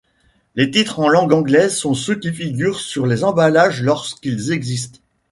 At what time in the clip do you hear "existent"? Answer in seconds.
4.51-4.97